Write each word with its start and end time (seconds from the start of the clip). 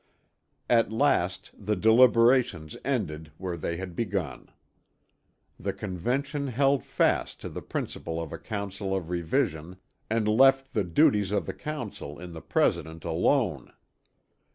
At 0.67 0.91
last 0.91 1.51
the 1.55 1.75
deliberations 1.75 2.75
ended 2.83 3.31
where 3.37 3.55
they 3.55 3.77
had 3.77 3.95
begun. 3.95 4.49
The 5.59 5.73
Convention 5.73 6.47
held 6.47 6.83
fast 6.83 7.39
to 7.41 7.49
the 7.49 7.61
principle 7.61 8.19
of 8.19 8.33
a 8.33 8.39
Council 8.39 8.95
of 8.95 9.11
Revision 9.11 9.77
and 10.09 10.27
left 10.27 10.73
the 10.73 10.83
duties 10.83 11.31
of 11.31 11.45
the 11.45 11.53
council 11.53 12.17
in 12.19 12.33
the 12.33 12.41
President 12.41 13.05
alone. 13.05 13.71